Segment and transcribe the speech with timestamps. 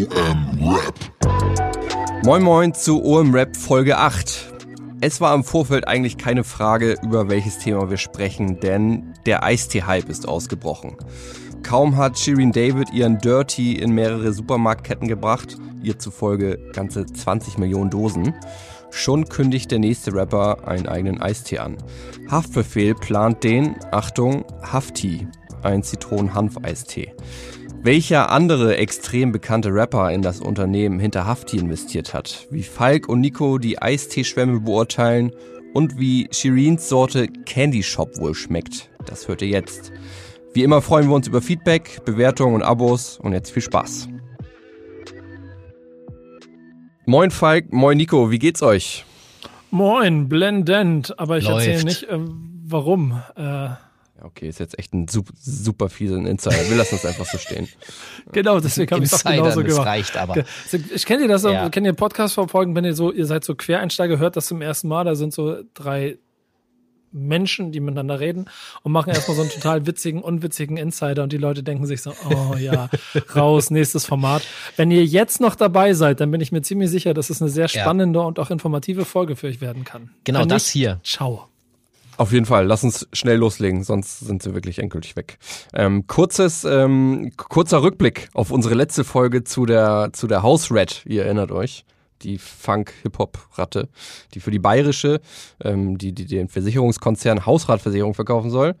[0.00, 0.94] OM Rap.
[2.24, 4.50] Moin Moin zu OM Rap Folge 8.
[5.02, 10.08] Es war im Vorfeld eigentlich keine Frage, über welches Thema wir sprechen, denn der Eistee-Hype
[10.08, 10.96] ist ausgebrochen.
[11.62, 17.90] Kaum hat Shirin David ihren Dirty in mehrere Supermarktketten gebracht, ihr zufolge ganze 20 Millionen
[17.90, 18.34] Dosen,
[18.90, 21.76] schon kündigt der nächste Rapper einen eigenen Eistee an.
[22.30, 25.28] Haftbefehl plant den, Achtung, Hafti,
[25.62, 27.12] ein Zitronen-Hanf-Eistee.
[27.82, 33.20] Welcher andere extrem bekannte Rapper in das Unternehmen hinter Hafti investiert hat, wie Falk und
[33.20, 35.32] Nico die Eisteeschwämme beurteilen
[35.72, 39.92] und wie Shirins Sorte Candy Shop wohl schmeckt, das hört ihr jetzt.
[40.52, 44.08] Wie immer freuen wir uns über Feedback, Bewertungen und Abos und jetzt viel Spaß.
[47.06, 49.06] Moin Falk, moin Nico, wie geht's euch?
[49.70, 51.66] Moin, blendend, aber ich Läuft.
[51.66, 52.18] erzähle nicht, äh,
[52.66, 53.22] warum.
[53.36, 53.70] Äh,
[54.22, 56.68] Okay, ist jetzt echt ein super, super fieser Insider.
[56.68, 57.68] Wir lassen es einfach so stehen.
[58.32, 59.86] genau, deswegen habe ich es genauso das gemacht.
[59.86, 60.44] reicht aber.
[60.94, 61.50] Ich kenne das, Ja.
[61.52, 61.68] ja.
[61.70, 64.88] kennt ihr Podcast verfolgen, wenn ihr so, ihr seid so Quereinsteiger, hört das zum ersten
[64.88, 66.18] Mal, da sind so drei
[67.12, 68.44] Menschen, die miteinander reden
[68.82, 72.12] und machen erstmal so einen total witzigen, unwitzigen Insider und die Leute denken sich so,
[72.30, 72.88] oh ja,
[73.34, 74.42] raus, nächstes Format.
[74.76, 77.50] Wenn ihr jetzt noch dabei seid, dann bin ich mir ziemlich sicher, dass es eine
[77.50, 77.80] sehr Ja.
[77.82, 80.10] spannende und auch informative Folge für euch werden kann.
[80.22, 81.00] Genau Wenn das nicht, hier.
[81.02, 81.48] Ciao.
[82.20, 85.38] Auf jeden Fall, lass uns schnell loslegen, sonst sind sie wirklich endgültig weg.
[85.72, 91.00] Ähm, kurzes, ähm, kurzer Rückblick auf unsere letzte Folge zu der, zu der House Rat,
[91.06, 91.86] ihr erinnert euch.
[92.22, 93.88] Die Funk-Hip-Hop-Ratte,
[94.34, 95.20] die für die bayerische,
[95.62, 98.74] ähm, die, die den Versicherungskonzern Hausratversicherung verkaufen soll.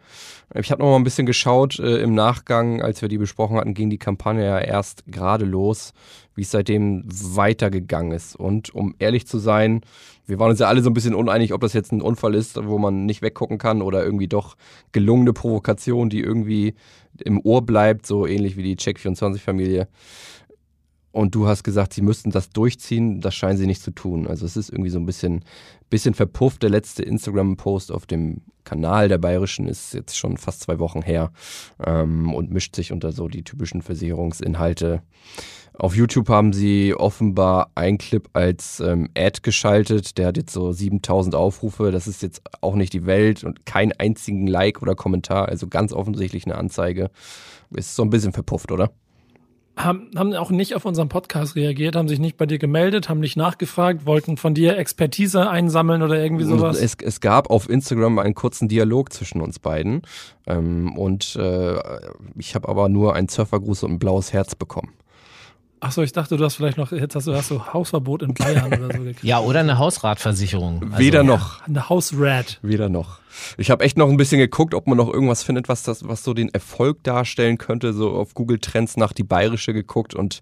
[0.54, 3.74] Ich habe noch mal ein bisschen geschaut äh, im Nachgang, als wir die besprochen hatten,
[3.74, 5.92] ging die Kampagne ja erst gerade los,
[6.34, 8.34] wie es seitdem weitergegangen ist.
[8.34, 9.82] Und um ehrlich zu sein,
[10.26, 12.56] wir waren uns ja alle so ein bisschen uneinig, ob das jetzt ein Unfall ist,
[12.64, 14.56] wo man nicht weggucken kann oder irgendwie doch
[14.92, 16.74] gelungene Provokation, die irgendwie
[17.24, 19.88] im Ohr bleibt, so ähnlich wie die Check24-Familie.
[21.12, 23.20] Und du hast gesagt, sie müssten das durchziehen.
[23.20, 24.26] Das scheinen sie nicht zu tun.
[24.28, 25.44] Also es ist irgendwie so ein bisschen,
[25.88, 26.62] bisschen verpufft.
[26.62, 31.32] Der letzte Instagram-Post auf dem Kanal der Bayerischen ist jetzt schon fast zwei Wochen her
[31.84, 35.02] ähm, und mischt sich unter so die typischen Versicherungsinhalte.
[35.74, 40.18] Auf YouTube haben sie offenbar einen Clip als ähm, Ad geschaltet.
[40.18, 41.90] Der hat jetzt so 7000 Aufrufe.
[41.90, 45.48] Das ist jetzt auch nicht die Welt und kein einzigen Like oder Kommentar.
[45.48, 47.10] Also ganz offensichtlich eine Anzeige.
[47.74, 48.90] Ist so ein bisschen verpufft, oder?
[49.76, 53.20] Haben, haben auch nicht auf unseren Podcast reagiert, haben sich nicht bei dir gemeldet, haben
[53.20, 56.80] nicht nachgefragt, wollten von dir Expertise einsammeln oder irgendwie sowas.
[56.80, 60.02] Es, es gab auf Instagram einen kurzen Dialog zwischen uns beiden.
[60.46, 61.78] Ähm, und äh,
[62.36, 64.92] ich habe aber nur einen Surfergruß und ein blaues Herz bekommen.
[65.82, 68.34] Ach so, ich dachte, du hast vielleicht noch, jetzt hast du, hast du Hausverbot in
[68.34, 69.24] Bayern oder so gekriegt.
[69.24, 70.82] Ja, oder eine Hausratversicherung.
[70.82, 71.66] Also, Weder noch.
[71.66, 72.58] Eine Hausrat.
[72.60, 73.18] Weder noch.
[73.56, 76.22] Ich habe echt noch ein bisschen geguckt, ob man noch irgendwas findet, was das, was
[76.22, 77.94] so den Erfolg darstellen könnte.
[77.94, 80.40] So auf Google Trends nach die bayerische geguckt und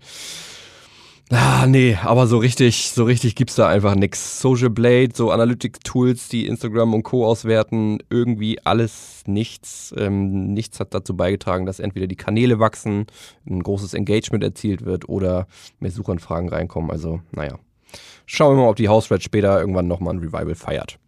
[1.31, 4.41] ah, nee, aber so richtig, so richtig gibt's da einfach nix.
[4.41, 7.27] Social Blade, so Analytics-Tools, die Instagram und Co.
[7.27, 9.95] auswerten, irgendwie alles nichts.
[9.97, 13.07] Ähm, nichts hat dazu beigetragen, dass entweder die Kanäle wachsen,
[13.49, 15.47] ein großes Engagement erzielt wird oder
[15.81, 16.91] mehr Suchanfragen reinkommen.
[16.91, 17.59] Also, naja.
[18.27, 20.99] Schauen wir mal, ob die House-Red später irgendwann nochmal ein Revival feiert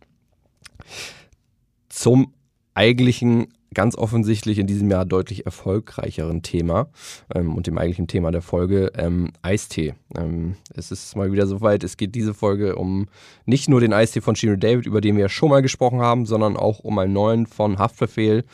[1.91, 2.33] zum
[2.73, 6.89] eigentlichen, ganz offensichtlich in diesem Jahr deutlich erfolgreicheren Thema
[7.35, 9.95] ähm, und dem eigentlichen Thema der Folge, ähm, Eistee.
[10.17, 13.09] Ähm, es ist mal wieder soweit, es geht diese Folge um
[13.47, 16.57] nicht nur den Eistee von Shirin David, über den wir schon mal gesprochen haben, sondern
[16.57, 18.45] auch um einen neuen von Haftbefehl.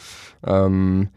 [0.45, 1.09] Ähm,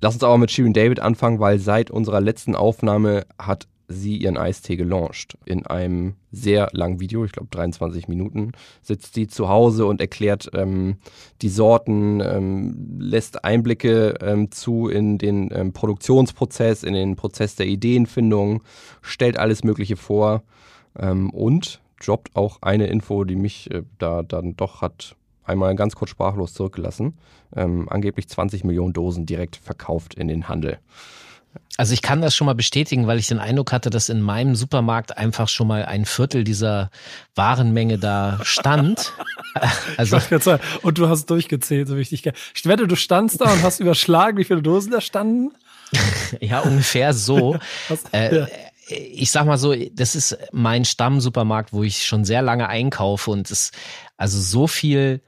[0.00, 4.36] lass uns aber mit Shirin David anfangen, weil seit unserer letzten Aufnahme hat sie ihren
[4.36, 5.38] Eistee gelauncht.
[5.46, 10.50] In einem sehr langen Video, ich glaube 23 Minuten, sitzt sie zu Hause und erklärt
[10.52, 10.98] ähm,
[11.40, 17.66] die Sorten, ähm, lässt Einblicke ähm, zu in den ähm, Produktionsprozess, in den Prozess der
[17.66, 18.62] Ideenfindung,
[19.00, 20.42] stellt alles Mögliche vor
[20.98, 25.96] ähm, und droppt auch eine Info, die mich äh, da dann doch hat einmal ganz
[25.96, 27.14] kurz sprachlos zurückgelassen.
[27.56, 30.78] Ähm, angeblich 20 Millionen Dosen direkt verkauft in den Handel.
[31.76, 34.56] Also ich kann das schon mal bestätigen, weil ich den Eindruck hatte, dass in meinem
[34.56, 36.90] Supermarkt einfach schon mal ein Viertel dieser
[37.34, 39.12] Warenmenge da stand.
[39.96, 42.30] Also Ich sagen, Und du hast durchgezählt, so wichtig.
[42.54, 45.52] Ich wette, du standst da und hast überschlagen, wie viele Dosen da standen.
[46.40, 47.56] ja, ungefähr so.
[47.88, 48.46] Was, Äh, ja.
[48.88, 53.50] ich sag mal so, das ist mein Stammsupermarkt, wo ich schon sehr lange einkaufe und
[53.50, 53.72] es
[54.16, 55.22] also so viel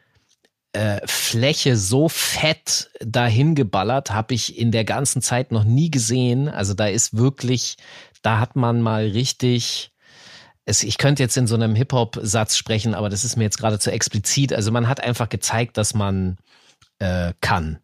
[0.73, 6.49] äh, Fläche so fett dahin geballert habe ich in der ganzen Zeit noch nie gesehen.
[6.49, 7.77] Also da ist wirklich,
[8.23, 9.93] da hat man mal richtig
[10.71, 13.79] es, ich könnte jetzt in so einem Hip-Hop-Satz sprechen, aber das ist mir jetzt gerade
[13.79, 14.53] zu explizit.
[14.53, 16.39] Also man hat einfach gezeigt, dass man
[16.99, 17.79] äh, kann.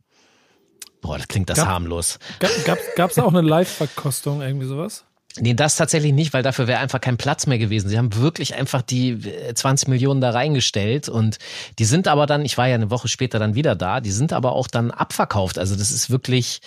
[1.01, 2.19] Boah, das klingt das Gab- harmlos.
[2.39, 5.05] Gab, da auch eine Live-Verkostung, irgendwie sowas?
[5.39, 7.89] Nee, das tatsächlich nicht, weil dafür wäre einfach kein Platz mehr gewesen.
[7.89, 9.19] Sie haben wirklich einfach die
[9.55, 11.39] 20 äh, Millionen da reingestellt und
[11.79, 14.33] die sind aber dann, ich war ja eine Woche später dann wieder da, die sind
[14.33, 15.59] aber auch dann abverkauft.
[15.59, 16.61] Also das ist wirklich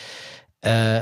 [0.62, 1.02] äh,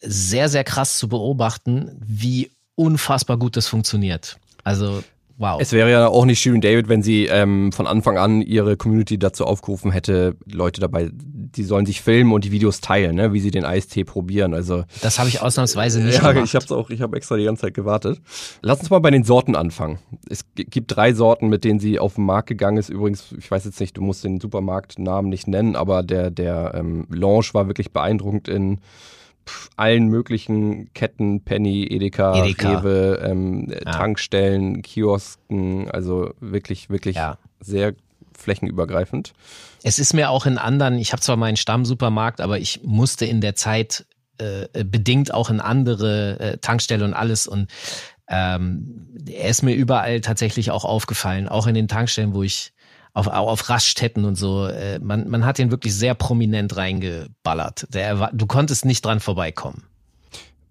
[0.00, 4.38] sehr, sehr krass zu beobachten, wie unfassbar gut das funktioniert.
[4.64, 5.02] Also
[5.38, 5.60] Wow.
[5.60, 9.18] Es wäre ja auch nicht Shirin David, wenn sie ähm, von Anfang an ihre Community
[9.18, 13.40] dazu aufgerufen hätte, Leute dabei, die sollen sich filmen und die Videos teilen, ne, wie
[13.40, 14.54] sie den Eistee probieren.
[14.54, 16.46] Also das habe ich ausnahmsweise nicht ja, gemacht.
[16.46, 18.20] ich habe auch, ich habe extra die ganze Zeit gewartet.
[18.60, 19.98] Lass uns mal bei den Sorten anfangen.
[20.28, 22.88] Es gibt drei Sorten, mit denen sie auf den Markt gegangen ist.
[22.88, 27.06] Übrigens, ich weiß jetzt nicht, du musst den Supermarktnamen nicht nennen, aber der der ähm,
[27.10, 28.80] Launch war wirklich beeindruckend in
[29.76, 32.80] allen möglichen Ketten, Penny, Edeka, Edeka.
[32.80, 33.90] Rewe, ähm, ja.
[33.90, 37.38] Tankstellen, Kiosken, also wirklich, wirklich ja.
[37.60, 37.94] sehr
[38.36, 39.32] flächenübergreifend.
[39.82, 43.40] Es ist mir auch in anderen, ich habe zwar meinen Stammsupermarkt, aber ich musste in
[43.40, 44.06] der Zeit
[44.38, 47.68] äh, bedingt auch in andere äh, Tankstellen und alles und
[48.28, 52.72] ähm, er ist mir überall tatsächlich auch aufgefallen, auch in den Tankstellen, wo ich
[53.14, 54.66] auf, auf Raststätten und so.
[54.66, 57.86] Äh, man, man hat ihn wirklich sehr prominent reingeballert.
[57.92, 59.84] Der, du konntest nicht dran vorbeikommen.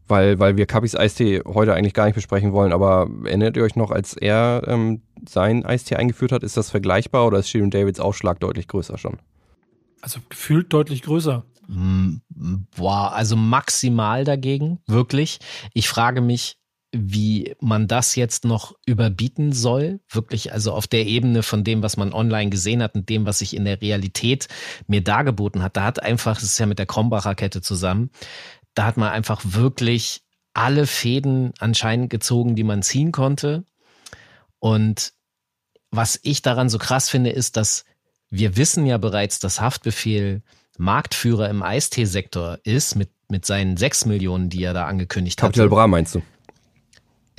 [0.08, 3.78] Weil, weil wir Kapis Eistee heute eigentlich gar nicht besprechen wollen, aber erinnert ihr euch
[3.78, 8.02] noch, als er ähm, sein Eistee eingeführt hat, ist das vergleichbar oder ist Shirin Davids
[8.02, 9.20] Aufschlag deutlich größer schon?
[10.02, 11.46] Also gefühlt deutlich größer.
[11.68, 12.16] Mm,
[12.76, 15.40] boah, also maximal dagegen, wirklich.
[15.74, 16.58] Ich frage mich,
[16.94, 21.96] wie man das jetzt noch überbieten soll, wirklich also auf der Ebene von dem, was
[21.96, 24.48] man online gesehen hat und dem, was sich in der Realität
[24.88, 25.78] mir dargeboten hat.
[25.78, 28.10] Da hat einfach, das ist ja mit der Krombacher Kette zusammen,
[28.74, 30.22] da hat man einfach wirklich
[30.54, 33.64] alle Fäden anscheinend gezogen, die man ziehen konnte.
[34.60, 35.14] Und
[35.92, 37.86] was ich daran so krass finde, ist, dass
[38.30, 40.42] wir wissen ja bereits, dass Haftbefehl
[40.78, 45.50] Marktführer im Eisteesektor ist mit, mit seinen sechs Millionen, die er da angekündigt hat.
[45.50, 46.22] Capital Bra meinst du?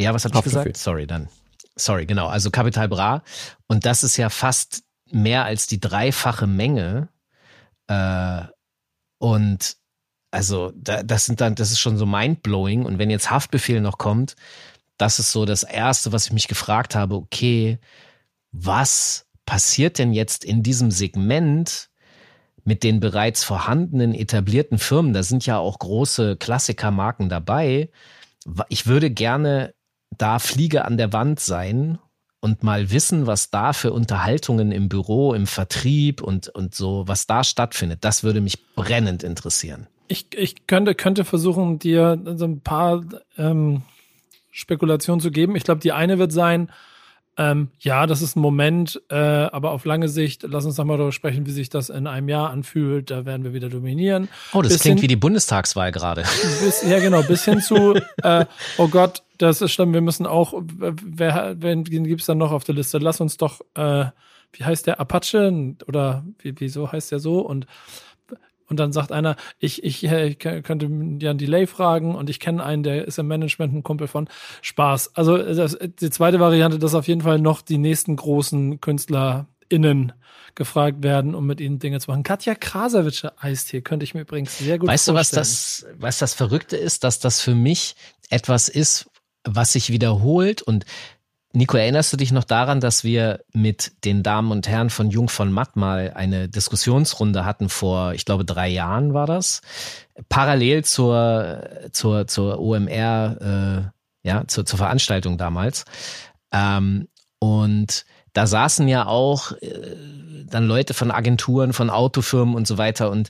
[0.03, 0.77] Ja, was habe ich gesagt?
[0.77, 1.29] Sorry, dann.
[1.77, 2.27] Sorry, genau.
[2.27, 3.23] Also Capital Bra.
[3.67, 7.09] Und das ist ja fast mehr als die dreifache Menge.
[7.87, 8.43] Äh,
[9.19, 9.77] und
[10.31, 12.85] also da, das sind dann, das ist schon so mindblowing.
[12.85, 14.35] Und wenn jetzt Haftbefehl noch kommt,
[14.97, 17.15] das ist so das Erste, was ich mich gefragt habe.
[17.17, 17.79] Okay,
[18.51, 21.91] was passiert denn jetzt in diesem Segment
[22.65, 25.13] mit den bereits vorhandenen etablierten Firmen?
[25.13, 27.91] Da sind ja auch große Klassikermarken dabei.
[28.69, 29.75] Ich würde gerne
[30.19, 31.99] da Fliege an der Wand sein
[32.41, 37.27] und mal wissen, was da für Unterhaltungen im Büro, im Vertrieb und, und so, was
[37.27, 38.01] da stattfindet.
[38.03, 39.87] Das würde mich brennend interessieren.
[40.09, 43.03] Ich, ich könnte, könnte versuchen, dir so ein paar
[43.39, 43.83] ähm,
[44.51, 45.57] Spekulationen zu geben.
[45.57, 46.71] Ich glaube, die eine wird sein,
[47.39, 51.13] ähm, ja, das ist ein Moment, äh, aber auf lange Sicht, lass uns nochmal darüber
[51.13, 53.11] sprechen, wie sich das in einem Jahr anfühlt.
[53.11, 54.29] Da werden wir wieder dominieren.
[54.53, 56.25] Oh, das bis klingt hin, wie die Bundestagswahl gerade.
[56.87, 58.45] ja, genau, bis hin zu, äh,
[58.77, 62.75] oh Gott, das ist schlimm, wir müssen auch, wer, wen gibt's dann noch auf der
[62.75, 62.99] Liste?
[62.99, 64.05] Lass uns doch, äh,
[64.53, 65.75] wie heißt der, Apache?
[65.87, 67.41] Oder wie, wieso heißt der so?
[67.41, 67.67] Und
[68.73, 70.89] und dann sagt einer, ich, ich, ich könnte
[71.21, 74.29] Jan Delay fragen und ich kenne einen, der ist im Management ein Kumpel von
[74.63, 75.15] Spaß.
[75.15, 80.15] Also das, die zweite Variante, dass auf jeden Fall noch die nächsten großen KünstlerInnen
[80.55, 82.23] gefragt werden, um mit ihnen Dinge zu machen.
[82.23, 85.41] Katja Krasavitsche Eistee könnte ich mir übrigens sehr gut weißt vorstellen.
[85.43, 87.95] Weißt du, was das, was das Verrückte ist, dass das für mich
[88.31, 89.11] etwas ist,
[89.45, 90.87] was sich wiederholt und
[91.55, 95.29] Nico, erinnerst du dich noch daran, dass wir mit den Damen und Herren von Jung
[95.29, 99.61] von Matt mal eine Diskussionsrunde hatten vor, ich glaube, drei Jahren war das,
[100.31, 103.93] parallel zur, zur, zur OMR,
[104.25, 105.85] äh, ja, zur, zur Veranstaltung damals.
[106.53, 109.97] Ähm, und da saßen ja auch äh,
[110.47, 113.11] dann Leute von Agenturen, von Autofirmen und so weiter.
[113.11, 113.29] Und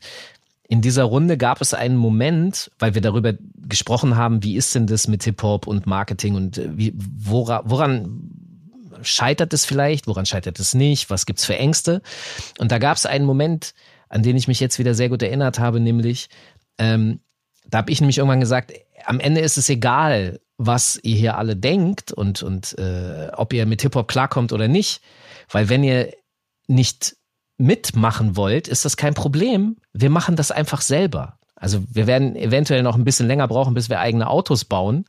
[0.68, 3.34] in dieser Runde gab es einen Moment, weil wir darüber
[3.68, 8.30] gesprochen haben, wie ist denn das mit Hip-Hop und Marketing und äh, wie, woran, woran
[9.02, 12.02] scheitert es vielleicht, woran scheitert es nicht, was gibt's für Ängste?
[12.58, 13.74] Und da gab es einen Moment,
[14.08, 16.28] an den ich mich jetzt wieder sehr gut erinnert habe, nämlich,
[16.78, 17.20] ähm,
[17.66, 18.72] da habe ich nämlich irgendwann gesagt,
[19.04, 23.66] am Ende ist es egal, was ihr hier alle denkt und, und äh, ob ihr
[23.66, 25.00] mit Hip-Hop klarkommt oder nicht,
[25.50, 26.12] weil wenn ihr
[26.66, 27.16] nicht
[27.62, 29.76] mitmachen wollt, ist das kein Problem.
[29.92, 31.38] Wir machen das einfach selber.
[31.54, 35.04] Also wir werden eventuell noch ein bisschen länger brauchen, bis wir eigene Autos bauen.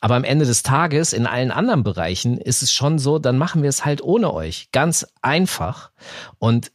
[0.00, 3.62] Aber am Ende des Tages in allen anderen Bereichen ist es schon so, dann machen
[3.62, 4.68] wir es halt ohne euch.
[4.72, 5.90] Ganz einfach.
[6.38, 6.70] Und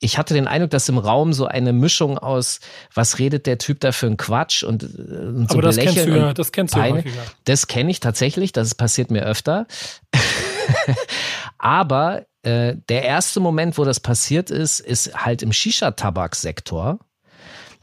[0.00, 2.60] ich hatte den Eindruck, dass im Raum so eine Mischung aus,
[2.92, 6.06] was redet der Typ da für ein Quatsch und, äh, und so Aber das kennst
[6.06, 7.02] du ja, das kennst du ja.
[7.44, 9.66] Das kenne ich tatsächlich, das passiert mir öfter.
[11.58, 16.98] Aber äh, der erste Moment, wo das passiert ist, ist halt im Shisha-Tabaksektor.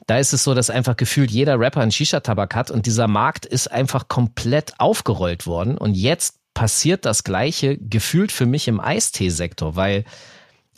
[0.07, 3.45] Da ist es so, dass einfach gefühlt jeder Rapper einen Shisha-Tabak hat und dieser Markt
[3.45, 5.77] ist einfach komplett aufgerollt worden.
[5.77, 10.03] Und jetzt passiert das Gleiche gefühlt für mich im Eistee-Sektor, weil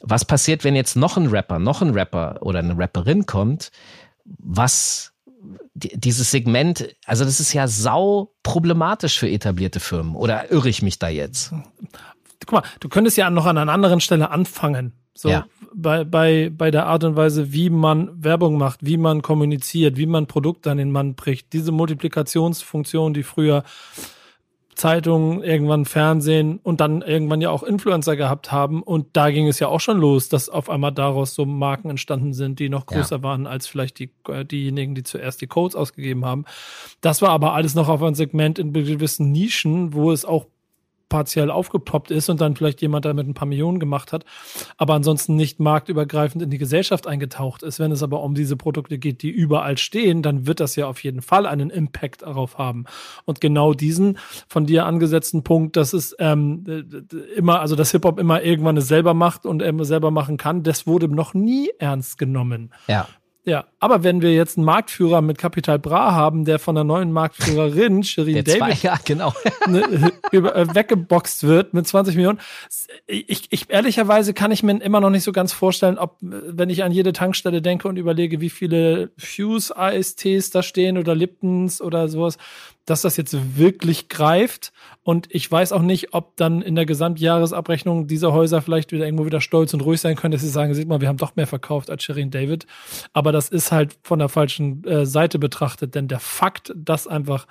[0.03, 3.71] was passiert, wenn jetzt noch ein Rapper, noch ein Rapper oder eine Rapperin kommt,
[4.25, 5.13] was
[5.73, 10.15] dieses Segment, also das ist ja sau problematisch für etablierte Firmen.
[10.15, 11.53] Oder irre ich mich da jetzt?
[12.45, 14.93] Guck mal, du könntest ja noch an einer anderen Stelle anfangen.
[15.13, 15.45] So Ja.
[15.73, 20.05] bei, bei, bei der Art und Weise, wie man Werbung macht, wie man kommuniziert, wie
[20.05, 21.53] man Produkte an den Mann bricht.
[21.53, 23.63] Diese Multiplikationsfunktion, die früher
[24.73, 28.81] Zeitungen, irgendwann Fernsehen und dann irgendwann ja auch Influencer gehabt haben.
[28.81, 32.33] Und da ging es ja auch schon los, dass auf einmal daraus so Marken entstanden
[32.33, 32.97] sind, die noch Ja.
[32.97, 36.45] größer waren als vielleicht die, äh, diejenigen, die zuerst die Codes ausgegeben haben.
[37.01, 40.45] Das war aber alles noch auf ein Segment in gewissen Nischen, wo es auch
[41.11, 44.23] partiell aufgepoppt ist und dann vielleicht jemand damit ein paar Millionen gemacht hat,
[44.77, 47.79] aber ansonsten nicht marktübergreifend in die Gesellschaft eingetaucht ist.
[47.79, 51.03] Wenn es aber um diese Produkte geht, die überall stehen, dann wird das ja auf
[51.03, 52.85] jeden Fall einen Impact darauf haben.
[53.25, 56.63] Und genau diesen von dir angesetzten Punkt, dass es ähm,
[57.35, 60.87] immer, also dass Hip-Hop immer irgendwann es selber macht und er selber machen kann, das
[60.87, 62.71] wurde noch nie ernst genommen.
[62.87, 63.05] Ja.
[63.43, 67.11] Ja, aber wenn wir jetzt einen Marktführer mit Capital Bra haben, der von der neuen
[67.11, 69.33] Marktführerin, Shirin David, ja, genau.
[69.67, 72.39] ne, über, äh, weggeboxt wird mit 20 Millionen.
[73.07, 76.83] Ich, ich ehrlicherweise kann ich mir immer noch nicht so ganz vorstellen, ob, wenn ich
[76.83, 82.09] an jede Tankstelle denke und überlege, wie viele Fuse ASTs da stehen oder Liptons oder
[82.09, 82.37] sowas,
[82.85, 84.71] dass das jetzt wirklich greift.
[85.03, 89.25] Und ich weiß auch nicht, ob dann in der Gesamtjahresabrechnung dieser Häuser vielleicht wieder irgendwo
[89.25, 91.47] wieder stolz und ruhig sein können, dass sie sagen, sieht mal, wir haben doch mehr
[91.47, 92.65] verkauft als Shirin David.
[93.13, 97.47] Aber das ist halt von der falschen äh, Seite betrachtet, denn der Fakt, dass einfach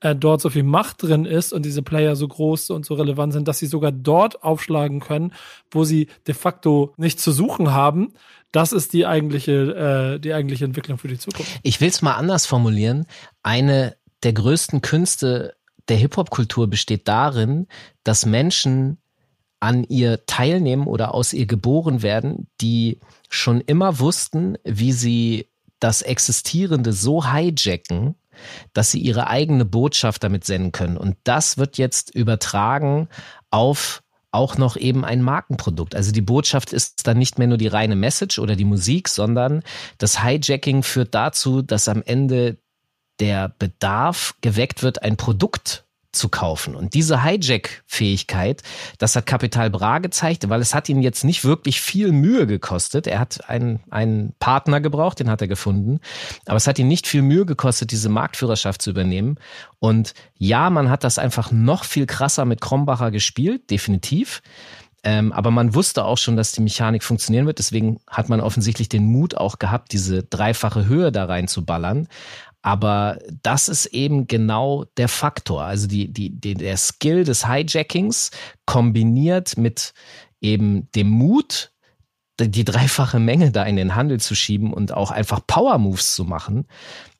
[0.00, 3.32] äh, dort so viel Macht drin ist und diese Player so groß und so relevant
[3.32, 5.32] sind, dass sie sogar dort aufschlagen können,
[5.70, 8.12] wo sie de facto nichts zu suchen haben,
[8.52, 11.60] das ist die eigentliche, äh, die eigentliche Entwicklung für die Zukunft.
[11.62, 13.06] Ich will es mal anders formulieren.
[13.42, 15.54] Eine der größten Künste
[15.88, 17.66] der Hip-Hop-Kultur besteht darin,
[18.04, 18.98] dass Menschen
[19.60, 25.48] an ihr teilnehmen oder aus ihr geboren werden, die schon immer wussten, wie sie
[25.80, 28.14] das Existierende so hijacken,
[28.72, 30.96] dass sie ihre eigene Botschaft damit senden können.
[30.96, 33.08] Und das wird jetzt übertragen
[33.50, 35.94] auf auch noch eben ein Markenprodukt.
[35.94, 39.62] Also die Botschaft ist dann nicht mehr nur die reine Message oder die Musik, sondern
[39.98, 42.58] das Hijacking führt dazu, dass am Ende
[43.20, 46.74] der Bedarf geweckt wird, ein Produkt zu kaufen.
[46.74, 48.62] Und diese Hijack-Fähigkeit,
[48.98, 53.06] das hat Capital Bra gezeigt, weil es hat ihn jetzt nicht wirklich viel Mühe gekostet.
[53.06, 56.00] Er hat einen, einen Partner gebraucht, den hat er gefunden.
[56.46, 59.36] Aber es hat ihn nicht viel Mühe gekostet, diese Marktführerschaft zu übernehmen.
[59.78, 64.42] Und ja, man hat das einfach noch viel krasser mit Krombacher gespielt, definitiv.
[65.02, 67.58] Ähm, aber man wusste auch schon, dass die Mechanik funktionieren wird.
[67.58, 72.08] Deswegen hat man offensichtlich den Mut auch gehabt, diese dreifache Höhe da reinzuballern.
[72.62, 75.64] Aber das ist eben genau der Faktor.
[75.64, 78.30] Also die, die, die, der Skill des Hijackings
[78.66, 79.94] kombiniert mit
[80.40, 81.72] eben dem Mut,
[82.38, 86.24] die, dreifache Menge da in den Handel zu schieben und auch einfach Power Moves zu
[86.24, 86.66] machen.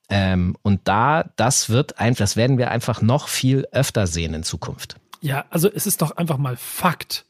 [0.08, 4.42] Ähm, und da, das wird einfach, das werden wir einfach noch viel öfter sehen in
[4.42, 4.96] Zukunft.
[5.20, 7.26] Ja, also es ist doch einfach mal Fakt,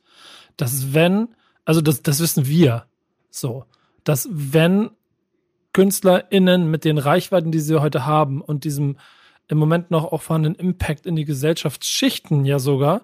[0.56, 1.28] dass wenn,
[1.64, 2.86] also das, das wissen wir
[3.30, 3.64] so,
[4.04, 4.90] dass wenn
[5.72, 8.96] KünstlerInnen mit den Reichweiten, die sie heute haben und diesem
[9.48, 13.02] im Moment noch auch vorhandenen Impact in die Gesellschaftsschichten ja sogar,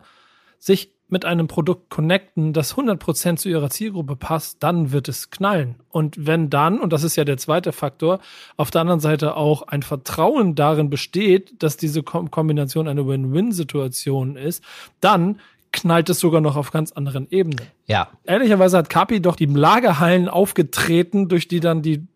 [0.59, 5.77] sich mit einem Produkt connecten, das 100% zu ihrer Zielgruppe passt, dann wird es knallen.
[5.91, 8.19] Und wenn dann, und das ist ja der zweite Faktor,
[8.57, 14.37] auf der anderen Seite auch ein Vertrauen darin besteht, dass diese Kom Kombination eine Win-Win-Situation
[14.37, 14.65] ist,
[15.01, 15.41] dann
[15.73, 17.61] knallt es sogar noch auf ganz anderen Ebenen.
[17.87, 22.07] Ja, Ehrlicherweise hat Kapi doch die Lagerhallen aufgetreten, durch die dann die,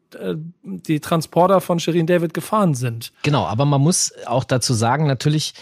[0.62, 3.12] die Transporter von Shirin David gefahren sind.
[3.22, 5.54] Genau, aber man muss auch dazu sagen, natürlich,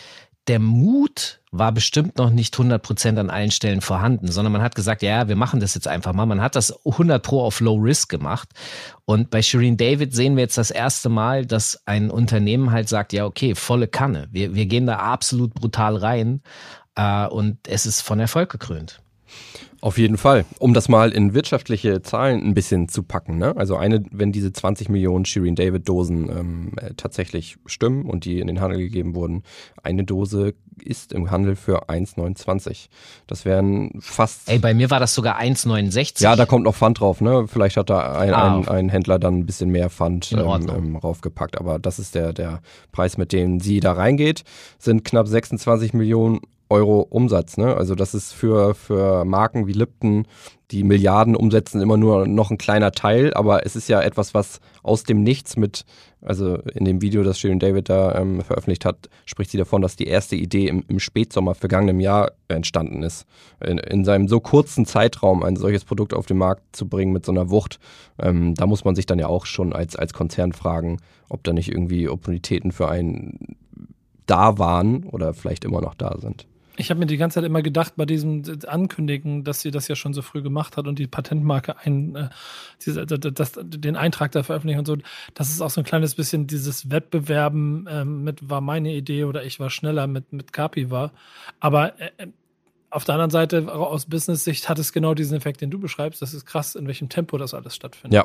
[0.49, 5.02] der Mut war bestimmt noch nicht 100% an allen Stellen vorhanden, sondern man hat gesagt,
[5.02, 6.26] ja, wir machen das jetzt einfach mal.
[6.26, 8.49] Man hat das 100 pro auf Low Risk gemacht.
[9.05, 13.12] Und bei Shireen David sehen wir jetzt das erste Mal, dass ein Unternehmen halt sagt,
[13.12, 14.28] ja, okay, volle Kanne.
[14.31, 16.43] Wir, wir gehen da absolut brutal rein.
[16.95, 19.00] Äh, und es ist von Erfolg gekrönt.
[19.80, 20.44] Auf jeden Fall.
[20.58, 23.38] Um das mal in wirtschaftliche Zahlen ein bisschen zu packen.
[23.38, 23.56] Ne?
[23.56, 28.40] Also eine, wenn diese 20 Millionen Shirin David Dosen ähm, äh, tatsächlich stimmen und die
[28.40, 29.44] in den Handel gegeben wurden,
[29.82, 30.54] eine Dose
[30.85, 32.88] ist im Handel für 1,29.
[33.26, 34.49] Das wären fast.
[34.49, 36.23] Ey, bei mir war das sogar 1,69.
[36.23, 37.47] ja, da kommt noch Pfand drauf, ne?
[37.47, 40.97] Vielleicht hat da ein, Ah, ein, ein Händler dann ein bisschen mehr Pfand ähm, ähm,
[40.97, 41.58] raufgepackt.
[41.58, 42.61] Aber das ist der, der
[42.92, 44.44] Preis, mit dem sie da reingeht,
[44.78, 47.56] sind knapp 26 Millionen Euro Umsatz.
[47.56, 47.75] Ne?
[47.75, 50.26] Also das ist für, für Marken wie Lipton,
[50.70, 54.60] die Milliarden umsetzen, immer nur noch ein kleiner Teil, aber es ist ja etwas, was
[54.82, 55.87] aus dem Nichts mit,
[56.20, 59.96] also in dem Video, das Shirin David da ähm, veröffentlicht hat, spricht sie davon, dass
[59.96, 63.25] die erste Idee im, im Spätsommer vergangenen Jahr entstanden ist.
[63.64, 67.25] In, in, seinem so kurzen Zeitraum ein solches Produkt auf den Markt zu bringen mit
[67.25, 67.78] so einer Wucht,
[68.18, 70.98] ähm, da muss man sich dann ja auch schon als, als Konzern fragen,
[71.30, 73.56] ob da nicht irgendwie Opportunitäten für einen
[74.26, 76.46] da waren oder vielleicht immer noch da sind.
[76.78, 79.97] Ich habe mir die ganze Zeit immer gedacht, bei diesem Ankündigen, dass sie das ja
[79.97, 82.28] schon so früh gemacht hat und die Patentmarke ein, äh,
[82.85, 84.97] diese, das, den Eintrag da veröffentlichen und so,
[85.35, 89.44] das ist auch so ein kleines bisschen dieses Wettbewerben ähm, mit war meine Idee oder
[89.44, 91.12] ich war schneller mit, mit Kapi war.
[91.58, 92.26] Aber äh, äh,
[92.90, 96.23] auf der anderen Seite, aus Business-Sicht, hat es genau diesen Effekt, den du beschreibst.
[96.23, 98.14] Das ist krass, in welchem Tempo das alles stattfindet.
[98.14, 98.25] Ja.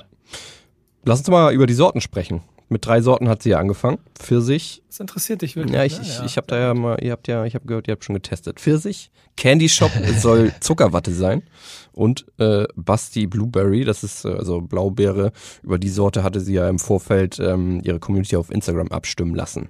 [1.04, 2.44] Lass uns mal über die Sorten sprechen.
[2.74, 4.00] Mit drei Sorten hat sie ja angefangen.
[4.16, 4.82] Pfirsich.
[4.88, 5.76] Das interessiert dich wirklich.
[5.76, 6.06] Ja, ich, ne?
[6.08, 8.16] ich, ich habe da ja mal, ihr habt ja, ich habe gehört, ihr habt schon
[8.16, 8.60] getestet.
[8.60, 11.44] Pfirsich, Candy Shop soll Zuckerwatte sein
[11.92, 15.34] und äh, Basti Blueberry, das ist äh, also Blaubeere.
[15.62, 19.70] Über die Sorte hatte sie ja im Vorfeld ähm, ihre Community auf Instagram abstimmen lassen.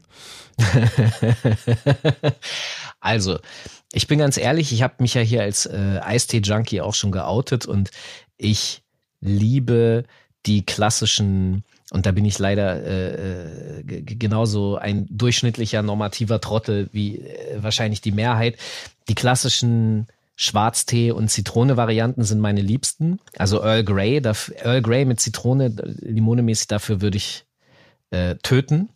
[3.02, 3.38] also,
[3.92, 7.66] ich bin ganz ehrlich, ich habe mich ja hier als äh, Eistee-Junkie auch schon geoutet
[7.66, 7.90] und
[8.38, 8.82] ich
[9.20, 10.06] liebe
[10.46, 17.20] die klassischen und da bin ich leider äh, äh genauso ein durchschnittlicher normativer Trottel wie
[17.20, 18.58] äh, wahrscheinlich die Mehrheit.
[19.08, 23.20] Die klassischen Schwarztee und Zitrone-Varianten sind meine liebsten.
[23.38, 25.68] Also Earl Grey, Earl Grey mit Zitrone,
[26.00, 27.46] limonemäßig, dafür würde ich
[28.10, 28.90] äh, töten.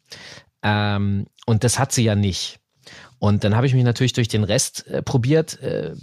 [0.63, 2.59] Ähm, und das hat sie ja nicht.
[3.19, 5.61] Und dann habe ich mich natürlich durch den Rest äh, probiert.
[5.61, 5.93] Äh,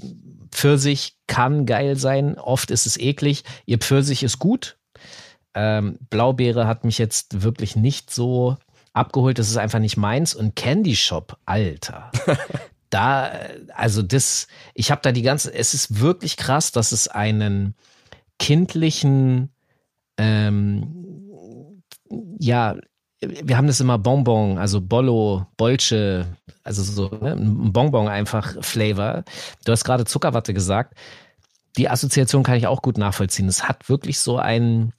[0.53, 3.43] Pfirsich kann geil sein, oft ist es eklig.
[3.67, 4.77] Ihr Pfirsich ist gut,
[5.55, 8.57] ähm, Blaubeere hat mich jetzt wirklich nicht so
[8.93, 9.39] abgeholt.
[9.39, 10.35] Das ist einfach nicht meins.
[10.35, 12.11] Und Candy Shop, Alter.
[12.91, 13.33] da,
[13.75, 17.75] also das, ich habe da die ganze, es ist wirklich krass, dass es einen
[18.39, 19.53] kindlichen,
[20.17, 21.83] ähm,
[22.39, 22.77] ja,
[23.21, 26.27] wir haben das immer Bonbon, also Bollo, Bolche,
[26.63, 29.25] also so ne, ein Bonbon einfach Flavor.
[29.65, 30.95] Du hast gerade Zuckerwatte gesagt.
[31.77, 33.49] Die Assoziation kann ich auch gut nachvollziehen.
[33.49, 34.93] Es hat wirklich so einen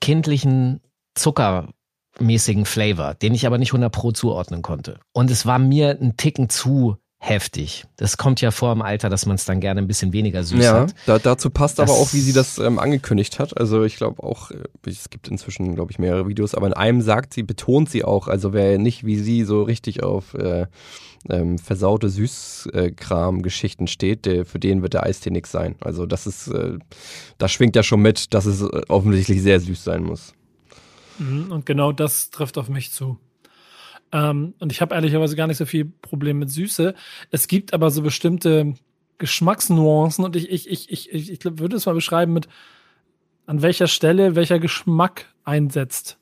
[0.00, 0.80] kindlichen
[1.14, 5.00] zuckermäßigen Flavor, den ich aber nicht 100 pro zuordnen konnte.
[5.12, 7.84] Und es war mir ein Ticken zu heftig.
[7.96, 10.64] Das kommt ja vor im Alter, dass man es dann gerne ein bisschen weniger süß
[10.64, 10.90] ja, hat.
[10.90, 13.58] Ja, da, dazu passt das aber auch, wie sie das ähm, angekündigt hat.
[13.58, 17.02] Also ich glaube auch, äh, es gibt inzwischen, glaube ich, mehrere Videos, aber in einem
[17.02, 20.66] sagt sie, betont sie auch, also wer nicht wie sie so richtig auf äh,
[21.28, 25.74] ähm, versaute Süßkram-Geschichten steht, der, für den wird der Eistee nix sein.
[25.80, 26.78] Also das ist, äh,
[27.38, 30.34] das schwingt ja schon mit, dass es äh, offensichtlich sehr süß sein muss.
[31.18, 33.18] Mhm, und genau das trifft auf mich zu.
[34.12, 36.94] Ähm, und ich habe ehrlicherweise gar nicht so viel Problem mit Süße.
[37.30, 38.74] Es gibt aber so bestimmte
[39.18, 42.48] Geschmacksnuancen und ich, ich, ich, ich, ich, ich würde es mal beschreiben mit,
[43.46, 46.18] an welcher Stelle welcher Geschmack einsetzt.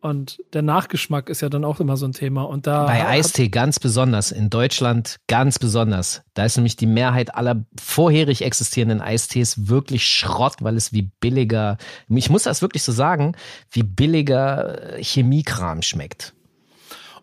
[0.00, 2.42] Und der Nachgeschmack ist ja dann auch immer so ein Thema.
[2.42, 6.22] Und da Bei Eistee ganz besonders, in Deutschland ganz besonders.
[6.34, 11.78] Da ist nämlich die Mehrheit aller vorherig existierenden Eistees wirklich Schrott, weil es wie billiger,
[12.08, 13.34] ich muss das wirklich so sagen,
[13.72, 16.32] wie billiger Chemiekram schmeckt.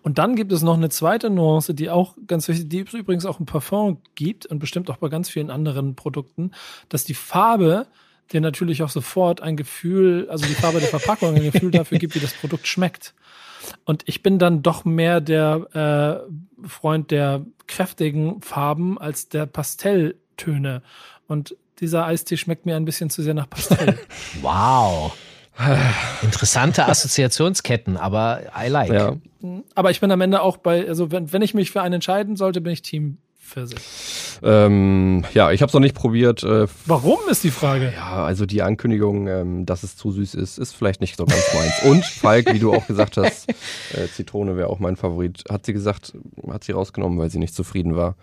[0.05, 3.25] Und dann gibt es noch eine zweite Nuance, die auch ganz wichtig, die es übrigens
[3.25, 6.51] auch im Parfum gibt und bestimmt auch bei ganz vielen anderen Produkten,
[6.89, 7.87] dass die Farbe
[8.31, 12.13] dir natürlich auch sofort ein Gefühl, also die Farbe der Verpackung ein Gefühl dafür gibt,
[12.13, 13.15] wie das Produkt schmeckt.
[13.83, 16.21] Und ich bin dann doch mehr der
[16.63, 20.83] äh, Freund der kräftigen Farben als der Pastelltöne.
[21.27, 23.97] Und dieser Eistee schmeckt mir ein bisschen zu sehr nach Pastell.
[24.43, 25.17] wow.
[26.21, 28.91] Interessante Assoziationsketten, aber I like.
[28.91, 29.15] Ja.
[29.73, 32.35] Aber ich bin am Ende auch bei, also wenn, wenn ich mich für einen entscheiden
[32.35, 33.79] sollte, bin ich Team Pfirsich.
[34.43, 36.43] Ähm, ja, ich habe es noch nicht probiert.
[36.43, 37.93] Äh, Warum ist die Frage?
[37.95, 41.53] Ja, also die Ankündigung, ähm, dass es zu süß ist, ist vielleicht nicht so ganz
[41.53, 41.83] meins.
[41.83, 43.49] Und Falk, wie du auch gesagt hast,
[43.93, 45.43] äh, Zitrone wäre auch mein Favorit.
[45.49, 46.13] Hat sie gesagt,
[46.49, 48.15] hat sie rausgenommen, weil sie nicht zufrieden war.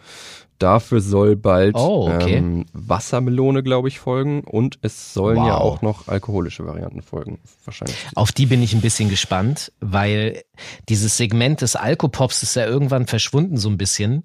[0.59, 2.37] Dafür soll bald oh, okay.
[2.37, 5.47] ähm, Wassermelone, glaube ich, folgen und es sollen wow.
[5.49, 7.41] ja auch noch alkoholische Varianten folgen.
[7.65, 7.97] Wahrscheinlich.
[8.15, 10.45] Auf die bin ich ein bisschen gespannt, weil
[10.89, 14.23] dieses Segment des Alkopops ist ja irgendwann verschwunden so ein bisschen.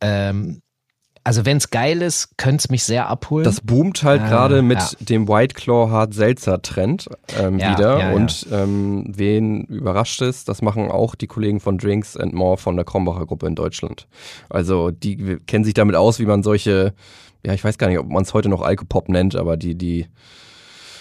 [0.00, 0.60] Ähm,
[1.28, 3.44] also wenn es geil ist, könnte es mich sehr abholen.
[3.44, 4.88] Das boomt halt äh, gerade mit ja.
[5.00, 7.06] dem White Claw Hard Seltzer Trend
[7.38, 7.98] ähm, ja, wieder.
[7.98, 12.56] Ja, und ähm, wen überrascht es, das machen auch die Kollegen von Drinks and More
[12.56, 14.08] von der Krombacher Gruppe in Deutschland.
[14.48, 16.94] Also die kennen sich damit aus, wie man solche,
[17.44, 20.06] ja ich weiß gar nicht, ob man es heute noch Alkopop nennt, aber die, die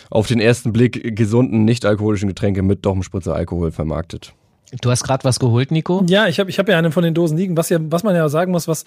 [0.09, 4.33] auf den ersten Blick gesunden, nicht alkoholischen Getränke mit doch einem Spritzer Alkohol vermarktet.
[4.81, 6.03] Du hast gerade was geholt, Nico?
[6.07, 7.55] Ja, ich habe ich hab ja eine von den Dosen liegen.
[7.55, 8.85] Was, ja, was man ja sagen muss, was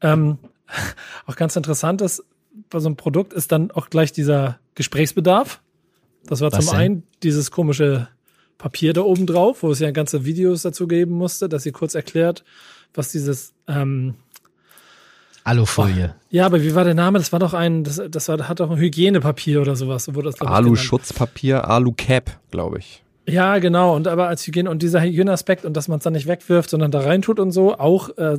[0.00, 0.38] ähm,
[1.26, 2.24] auch ganz interessant ist,
[2.68, 5.60] bei so einem Produkt ist dann auch gleich dieser Gesprächsbedarf.
[6.24, 6.80] Das war Was zum denn?
[6.80, 8.08] einen dieses komische
[8.58, 11.94] Papier da oben drauf, wo es ja ganze Videos dazu geben musste, dass sie kurz
[11.94, 12.44] erklärt,
[12.92, 14.14] was dieses ähm,
[15.44, 16.14] Alufolie.
[16.28, 17.18] ja, aber wie war der Name?
[17.18, 20.04] Das war doch ein, das, das war, hat doch ein Hygienepapier oder sowas.
[20.04, 20.40] So wurde das.
[20.40, 23.02] Alu-Schutzpapier, Alu-Cap, glaube ich.
[23.30, 23.94] Ja, genau.
[23.94, 26.90] Und aber als Hygiene und dieser Hygieneaspekt und dass man es dann nicht wegwirft, sondern
[26.90, 28.38] da reintut und so, auch äh,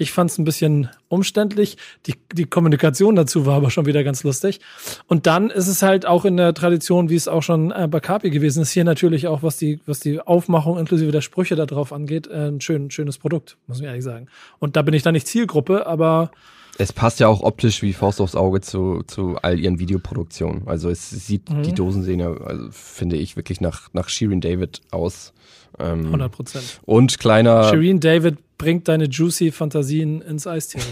[0.00, 1.76] ich fand es ein bisschen umständlich.
[2.06, 4.60] Die, die Kommunikation dazu war aber schon wieder ganz lustig.
[5.08, 8.00] Und dann ist es halt auch in der Tradition, wie es auch schon äh, bei
[8.00, 11.66] Kapi gewesen ist, hier natürlich auch, was die, was die Aufmachung inklusive der Sprüche da
[11.66, 14.28] drauf angeht, äh, ein schön, schönes Produkt, muss ich ehrlich sagen.
[14.58, 16.30] Und da bin ich dann nicht Zielgruppe, aber
[16.78, 20.66] Es passt ja auch optisch wie Faust aufs Auge zu, zu all ihren Videoproduktionen.
[20.66, 21.62] Also es sieht, Mhm.
[21.62, 25.32] die Dosen sehen ja, also finde ich, wirklich nach, nach Shirin David aus.
[25.78, 26.80] Ähm, 100 Prozent.
[26.84, 30.80] und kleiner, Shireen David bringt deine juicy Fantasien ins Eistee.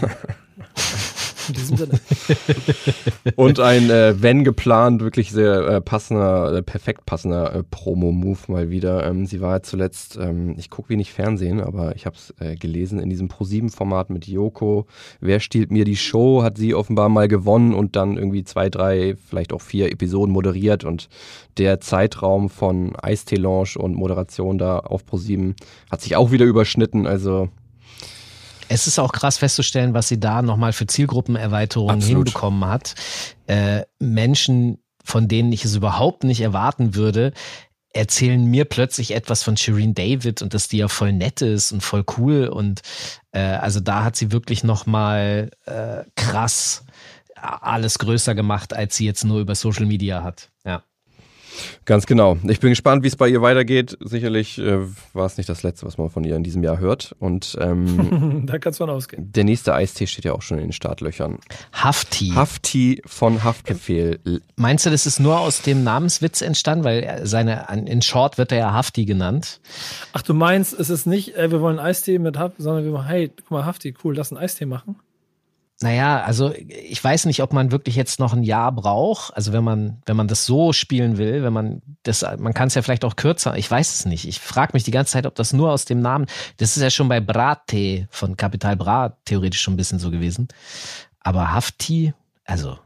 [1.49, 1.99] in diesem Sinne.
[3.35, 8.69] und ein, äh, wenn geplant, wirklich sehr äh, passender, äh, perfekt passender äh, Promo-Move mal
[8.69, 9.05] wieder.
[9.05, 12.99] Ähm, sie war zuletzt, ähm, ich gucke wenig Fernsehen, aber ich habe es äh, gelesen,
[12.99, 14.85] in diesem Pro-7-Format mit Yoko.
[15.19, 16.43] Wer stiehlt mir die Show?
[16.43, 20.83] Hat sie offenbar mal gewonnen und dann irgendwie zwei, drei, vielleicht auch vier Episoden moderiert
[20.83, 21.09] und
[21.57, 25.55] der Zeitraum von Eistee-Lounge und Moderation da auf Pro7
[25.91, 27.05] hat sich auch wieder überschnitten.
[27.05, 27.49] Also
[28.69, 32.95] Es ist auch krass festzustellen, was sie da nochmal für Zielgruppenerweiterungen hinbekommen hat.
[33.47, 37.33] Äh, Menschen, von denen ich es überhaupt nicht erwarten würde,
[37.91, 41.81] erzählen mir plötzlich etwas von Shireen David und dass die ja voll nett ist und
[41.81, 42.81] voll cool und
[43.31, 46.85] äh, also da hat sie wirklich nochmal äh, krass
[47.35, 50.49] alles größer gemacht, als sie jetzt nur über Social Media hat.
[50.65, 50.83] Ja.
[51.85, 52.37] Ganz genau.
[52.43, 53.97] Ich bin gespannt, wie es bei ihr weitergeht.
[54.01, 54.79] Sicherlich äh,
[55.13, 57.15] war es nicht das letzte, was man von ihr in diesem Jahr hört.
[57.19, 59.31] Und ähm, da kannst du von ausgehen.
[59.33, 61.39] der nächste Eistee steht ja auch schon in den Startlöchern.
[61.73, 62.29] Hafti.
[62.35, 64.19] Hafti von Haftbefehl.
[64.25, 66.83] L- Meinst du, das ist nur aus dem Namenswitz entstanden?
[66.83, 69.59] Weil er- seine, in Short wird er ja Hafti genannt.
[70.13, 73.07] Ach, du meinst, es ist nicht, ey, wir wollen Eistee mit Hafti, sondern wir machen,
[73.07, 74.95] hey, guck mal, Hafti, cool, lass einen Eistee machen.
[75.81, 79.33] Naja, also ich weiß nicht, ob man wirklich jetzt noch ein Jahr braucht.
[79.35, 82.75] Also wenn man, wenn man das so spielen will, wenn man das, man kann es
[82.75, 84.27] ja vielleicht auch kürzer, ich weiß es nicht.
[84.27, 86.25] Ich frage mich die ganze Zeit, ob das nur aus dem Namen,
[86.57, 90.49] das ist ja schon bei Brate von Capital Bra theoretisch schon ein bisschen so gewesen.
[91.21, 92.13] Aber Hafti,
[92.43, 92.77] also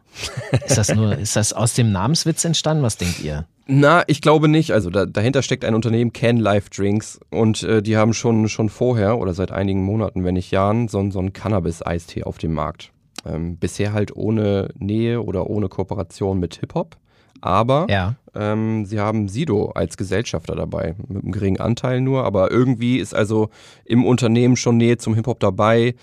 [0.65, 2.83] ist das nur, ist das aus dem Namenswitz entstanden?
[2.83, 3.47] Was denkt ihr?
[3.65, 4.71] Na, ich glaube nicht.
[4.71, 7.19] Also da, dahinter steckt ein Unternehmen, Can Life Drinks.
[7.29, 11.09] Und äh, die haben schon, schon vorher oder seit einigen Monaten, wenn nicht Jahren, so,
[11.11, 12.91] so einen Cannabis-Eistee auf dem Markt.
[13.25, 16.97] Ähm, bisher halt ohne Nähe oder ohne Kooperation mit Hip-Hop.
[17.41, 18.15] Aber Ja.
[18.35, 23.13] Ähm, sie haben Sido als Gesellschafter dabei, mit einem geringen Anteil nur, aber irgendwie ist
[23.13, 23.49] also
[23.85, 25.95] im Unternehmen schon Nähe zum Hip-Hop dabei.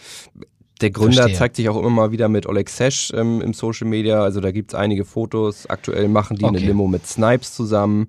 [0.81, 1.37] Der Gründer Verstehe.
[1.37, 4.51] zeigt sich auch immer mal wieder mit Oleg Sesh ähm, im Social Media, also da
[4.51, 5.69] gibt's einige Fotos.
[5.69, 6.66] Aktuell machen die eine Okay.
[6.66, 8.09] Limo mit Snipes zusammen.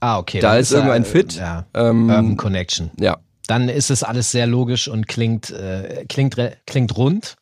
[0.00, 0.40] Ah, okay.
[0.40, 1.34] Da ist er, irgendein Fit.
[1.34, 1.66] Ja.
[1.74, 2.90] Ähm, Urban Connection.
[2.98, 7.36] ja, dann ist es alles sehr logisch und klingt, äh, klingt, klingt rund.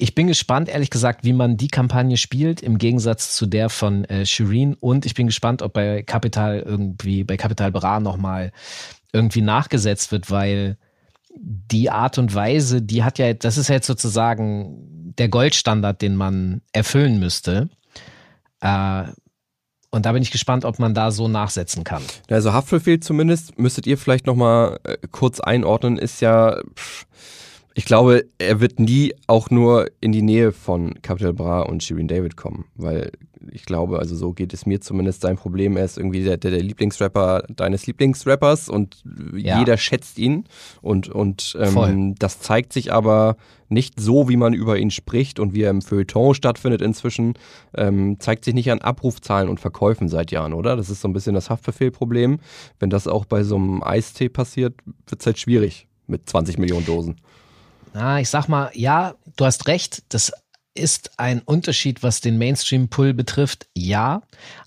[0.00, 4.04] Ich bin gespannt, ehrlich gesagt, wie man die Kampagne spielt, im Gegensatz zu der von
[4.04, 4.74] äh, Shireen.
[4.74, 8.52] Und ich bin gespannt, ob bei Capital irgendwie, bei Capital Bra nochmal
[9.12, 10.76] irgendwie nachgesetzt wird, weil
[11.40, 16.16] die Art und Weise, die hat ja, das ist ja jetzt sozusagen der Goldstandard, den
[16.16, 17.68] man erfüllen müsste.
[18.60, 19.04] Äh,
[19.90, 22.02] und da bin ich gespannt, ob man da so nachsetzen kann.
[22.28, 27.06] Also Haftbefehl zumindest, müsstet ihr vielleicht nochmal äh, kurz einordnen, ist ja, pff,
[27.74, 32.08] ich glaube, er wird nie auch nur in die Nähe von Capital Bra und Shirin
[32.08, 33.12] David kommen, weil
[33.52, 36.50] ich glaube, also so geht es mir zumindest sein Problem, er ist irgendwie der, der,
[36.50, 39.02] der Lieblingsrapper deines Lieblingsrappers und
[39.36, 39.58] Ja.
[39.58, 40.44] jeder schätzt ihn
[40.82, 41.88] und, und Voll.
[41.90, 43.36] ähm, das zeigt sich aber
[43.68, 47.34] nicht so, wie man über ihn spricht und wie er im Feuilleton stattfindet inzwischen,
[47.74, 50.74] ähm, zeigt sich nicht an Abrufzahlen und Verkäufen seit Jahren, oder?
[50.76, 52.38] Das ist so ein bisschen das Haftbefehlproblem.
[52.78, 54.74] Wenn das auch bei so einem Eistee passiert,
[55.06, 57.16] wird es halt schwierig mit 20 Millionen Dosen.
[57.92, 60.32] Na, ich sag mal, ja, du hast recht, das
[60.78, 64.22] ist ein Unterschied, was den Mainstream-Pull betrifft, ja.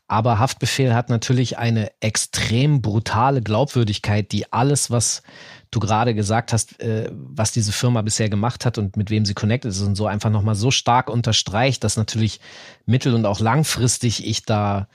[0.08, 5.24] Aber Haftbefehl hat natürlich eine extrem brutale Glaubwürdigkeit, die alles, was
[5.72, 9.34] du gerade gesagt hast, äh, was diese Firma bisher gemacht hat und mit wem sie
[9.34, 12.42] connected ist und so einfach nochmal so stark unterstreicht, dass natürlich
[12.86, 14.90] mittel- und auch langfristig ich da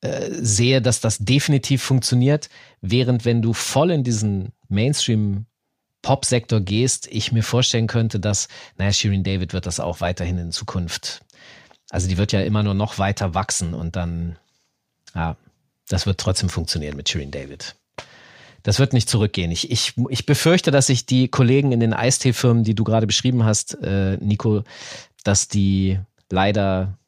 [0.00, 2.48] äh, sehe, dass das definitiv funktioniert,
[2.80, 5.46] während wenn du voll in diesen Mainstream
[6.04, 10.52] Pop-Sektor gehst, ich mir vorstellen könnte, dass, naja, Shirin David wird das auch weiterhin in
[10.52, 11.22] Zukunft.
[11.90, 14.36] Also die wird ja immer nur noch weiter wachsen und dann,
[15.14, 15.36] ja,
[15.88, 17.74] das wird trotzdem funktionieren mit Shirin David.
[18.64, 19.50] das wird nicht zurückgehen.
[19.50, 23.44] Ich, ich, ich befürchte, dass sich die Kollegen in den Eisteefirmen, die du gerade beschrieben
[23.44, 24.64] hast, äh, Nico,
[25.22, 26.98] dass die leider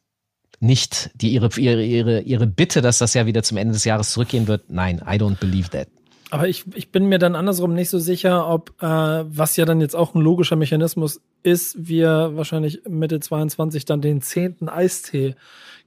[0.61, 4.12] nicht die ihre, ihre, ihre, ihre Bitte, dass das ja wieder zum Ende des Jahres
[4.12, 4.70] zurückgehen wird.
[4.70, 5.88] Nein, I don't believe that.
[6.30, 9.80] Aber ich, ich bin mir dann andersrum nicht so sicher, ob, äh, was ja dann
[9.80, 15.36] jetzt auch ein logischer Mechanismus ist, wir wahrscheinlich Mitte 22 dann den zehnten Eistee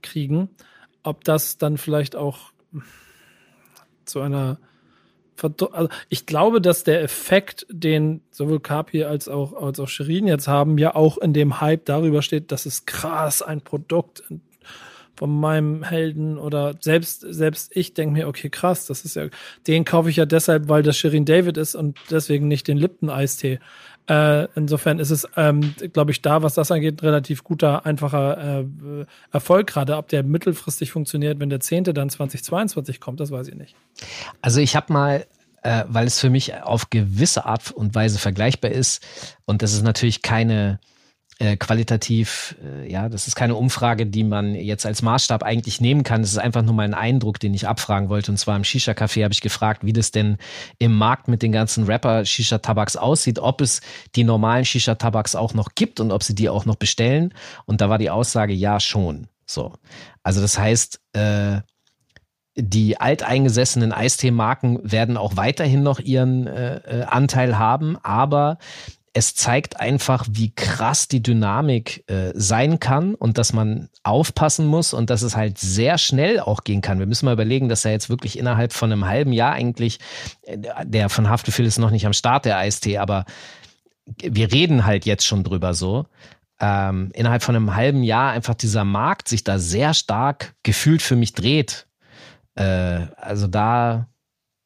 [0.02, 0.50] kriegen,
[1.04, 2.52] ob das dann vielleicht auch
[4.06, 4.60] zu einer
[5.72, 10.50] also ich glaube, dass der Effekt, den sowohl Kapi als auch, als auch Shirin jetzt
[10.50, 14.24] haben, ja auch in dem Hype darüber steht, dass es krass ein Produkt
[15.20, 19.26] von meinem Helden oder selbst, selbst ich denke mir, okay, krass, das ist ja,
[19.68, 23.60] den kaufe ich ja deshalb, weil das Shirin David ist und deswegen nicht den Lipton-Eistee.
[24.08, 28.62] Äh, insofern ist es, ähm, glaube ich, da, was das angeht, ein relativ guter, einfacher
[28.62, 29.98] äh, Erfolg gerade.
[29.98, 33.76] Ob der mittelfristig funktioniert, wenn der zehnte dann 2022 kommt, das weiß ich nicht.
[34.42, 35.26] Also ich habe mal
[35.64, 39.06] äh, weil es für mich auf gewisse Art und Weise vergleichbar ist.
[39.44, 40.80] Und das ist natürlich keine
[41.40, 46.04] äh, qualitativ, äh, ja, das ist keine Umfrage, die man jetzt als Maßstab eigentlich nehmen
[46.04, 46.22] kann.
[46.22, 48.32] Das ist einfach nur mal ein Eindruck, den ich abfragen wollte.
[48.32, 50.38] Und zwar im Shisha-Café habe ich gefragt, wie das denn
[50.80, 53.80] im Markt mit den ganzen Rapper-Shisha-Tabaks aussieht, ob es
[54.16, 57.34] die normalen Shisha-Tabaks auch noch gibt und ob sie die auch noch bestellen.
[57.66, 59.28] Und da war die Aussage, ja, schon.
[59.46, 59.74] So.
[60.24, 61.62] Also das heißt, äh,
[62.58, 68.58] die alteingesessenen Eistee-Marken werden auch weiterhin noch ihren äh, äh Anteil haben, aber
[69.20, 74.94] es zeigt einfach, wie krass die Dynamik äh, sein kann und dass man aufpassen muss
[74.94, 77.00] und dass es halt sehr schnell auch gehen kann.
[77.00, 80.00] Wir müssen mal überlegen, dass er jetzt wirklich innerhalb von einem halben Jahr eigentlich,
[80.44, 83.26] äh, der von Haftbefehl ist noch nicht am Start, der Eistee, aber
[84.06, 86.06] wir reden halt jetzt schon drüber so.
[86.62, 91.18] Ähm, innerhalb von einem halben Jahr einfach dieser Markt sich da sehr stark gefühlt für
[91.18, 91.88] mich dreht.
[92.56, 94.08] Äh, also da,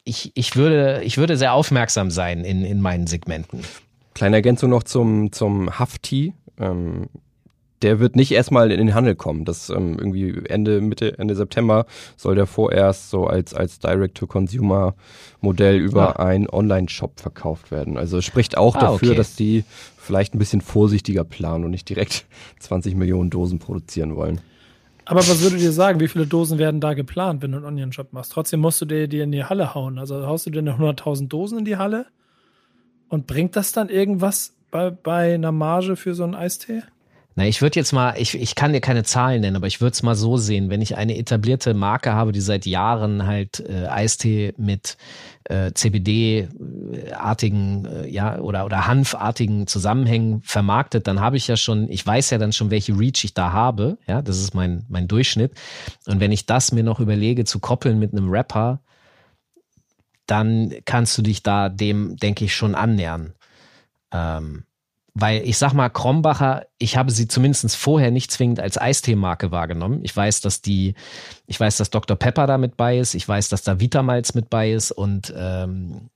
[0.03, 3.63] ich, ich, würde, ich würde sehr aufmerksam sein in, in meinen Segmenten.
[4.13, 6.33] Kleine Ergänzung noch zum, zum Hafti.
[6.59, 7.07] Ähm,
[7.83, 9.45] der wird nicht erstmal in den Handel kommen.
[9.45, 16.19] Das ähm, irgendwie Ende, Mitte, Ende September soll der vorerst so als, als Direct-to-Consumer-Modell über
[16.19, 16.25] ah.
[16.25, 17.97] einen Online-Shop verkauft werden.
[17.97, 19.17] Also spricht auch ah, dafür, okay.
[19.17, 19.65] dass die
[19.97, 22.25] vielleicht ein bisschen vorsichtiger planen und nicht direkt
[22.59, 24.39] 20 Millionen Dosen produzieren wollen.
[25.05, 28.13] Aber was würdet ihr sagen, wie viele Dosen werden da geplant, wenn du einen Onion-Shop
[28.13, 28.31] machst?
[28.31, 29.99] Trotzdem musst du dir die in die Halle hauen.
[29.99, 32.05] Also haust du dir 100.000 Dosen in die Halle?
[33.13, 36.81] Und bringt das dann irgendwas bei, bei einer Marge für so einen Eistee?
[37.35, 39.93] Na, ich würde jetzt mal, ich, ich kann dir keine Zahlen nennen, aber ich würde
[39.93, 43.85] es mal so sehen, wenn ich eine etablierte Marke habe, die seit Jahren halt äh,
[43.85, 44.97] Eistee mit
[45.43, 52.03] äh, CBD-artigen, äh, ja, oder, oder Hanfartigen Zusammenhängen vermarktet, dann habe ich ja schon, ich
[52.03, 55.51] weiß ja dann schon, welche Reach ich da habe, ja, das ist mein, mein Durchschnitt.
[56.07, 58.79] Und wenn ich das mir noch überlege zu koppeln mit einem Rapper,
[60.33, 63.35] dann kannst du dich da dem, denke ich, schon annähern.
[64.11, 64.63] Ähm,
[65.13, 69.99] weil ich sag mal, Krombacher, ich habe sie zumindest vorher nicht zwingend als Eistee-Marke wahrgenommen.
[70.01, 70.95] Ich weiß, dass die,
[71.45, 72.17] ich weiß, dass Dr.
[72.17, 76.09] Pepper da mit bei ist, ich weiß, dass da Vitamalz mit bei ist und ähm,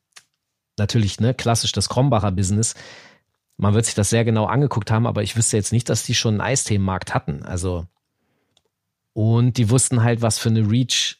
[0.80, 2.74] natürlich, ne, klassisch das Krombacher Business.
[3.58, 6.16] Man wird sich das sehr genau angeguckt haben, aber ich wüsste jetzt nicht, dass die
[6.16, 7.44] schon einen Eistee-Markt hatten.
[7.44, 7.86] Also,
[9.14, 11.18] und die wussten halt, was für eine Reach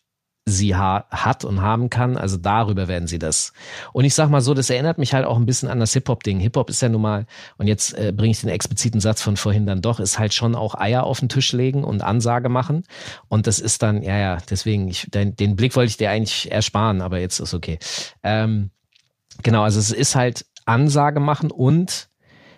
[0.48, 2.18] sie ha hat und haben kann.
[2.18, 3.52] Also darüber werden sie das.
[3.92, 6.40] Und ich sag mal so, das erinnert mich halt auch ein bisschen an das Hip-Hop-Ding.
[6.40, 7.26] Hip-Hop ist ja nun mal,
[7.58, 10.56] und jetzt äh, bringe ich den expliziten Satz von vorhin dann doch, ist halt schon
[10.56, 12.84] auch Eier auf den Tisch legen und Ansage machen.
[13.28, 16.50] Und das ist dann, ja, ja, deswegen, ich, den, den Blick wollte ich dir eigentlich
[16.50, 17.78] ersparen, aber jetzt ist okay.
[18.24, 18.72] Ähm,
[19.44, 22.08] genau, also es ist halt Ansage machen und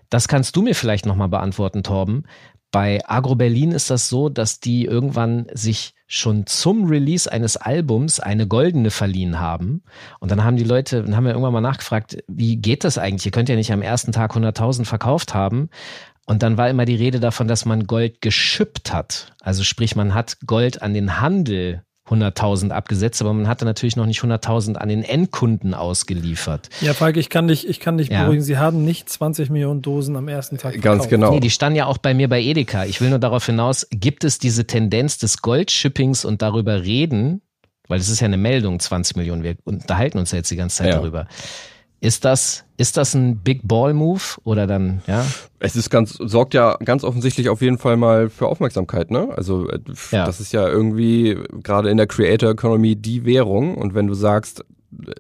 [0.10, 2.26] das kannst du mir vielleicht nochmal beantworten, Torben.
[2.72, 8.20] Bei Agro Berlin ist das so, dass die irgendwann sich schon zum Release eines Albums
[8.20, 9.84] eine goldene verliehen haben.
[10.20, 13.26] Und dann haben die Leute, dann haben wir irgendwann mal nachgefragt, wie geht das eigentlich?
[13.26, 15.70] Ihr könnt ja nicht am ersten Tag 100.000 verkauft haben.
[16.26, 19.34] Und dann war immer die Rede davon, dass man Gold geschippt hat.
[19.42, 24.06] Also sprich, man hat Gold an den Handel 100.000 abgesetzt, aber man hatte natürlich noch
[24.06, 26.70] nicht 100.000 an den Endkunden ausgeliefert.
[26.82, 28.24] Ja, Falk, ich kann dich, ich kann dich ja.
[28.24, 28.42] beruhigen.
[28.42, 30.84] Sie haben nicht 20 Millionen Dosen am ersten Tag verkauft.
[30.84, 31.32] Ganz genau.
[31.32, 32.86] Nee, die standen ja auch bei mir bei Edeka.
[32.86, 37.42] Ich will nur darauf hinaus, gibt es diese Tendenz des Goldshippings und darüber reden,
[37.88, 40.78] weil es ist ja eine Meldung, 20 Millionen, wir unterhalten uns ja jetzt die ganze
[40.78, 40.96] Zeit ja.
[40.96, 41.28] darüber.
[42.02, 45.26] Ist das, ist das ein Big Ball Move oder dann, ja?
[45.60, 49.30] Es ist ganz, sorgt ja ganz offensichtlich auf jeden Fall mal für Aufmerksamkeit, ne?
[49.36, 49.80] Also, äh,
[50.12, 50.26] ja.
[50.26, 54.64] das ist ja irgendwie gerade in der Creator Economy die Währung und wenn du sagst,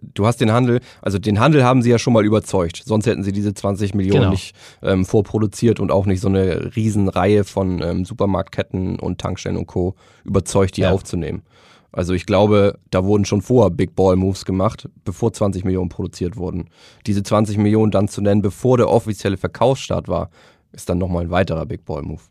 [0.01, 2.81] du hast den Handel, also den Handel haben sie ja schon mal überzeugt.
[2.85, 4.31] Sonst hätten sie diese 20 Millionen genau.
[4.31, 9.67] nicht ähm, vorproduziert und auch nicht so eine Riesenreihe von ähm, Supermarktketten und Tankstellen und
[9.67, 9.95] Co.
[10.23, 10.91] überzeugt, die ja.
[10.91, 11.43] aufzunehmen.
[11.91, 16.38] Also ich glaube, da wurden schon vorher Big Ball Moves gemacht, bevor 20 Millionen produziert
[16.38, 16.69] wurden.
[17.08, 20.30] Diese 20 Millionen dann zu nennen, bevor der offizielle Verkaufsstart war,
[20.71, 22.21] ist dann nochmal ein weiterer Big Ball Move.